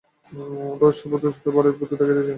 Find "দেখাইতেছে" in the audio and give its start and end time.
1.91-2.29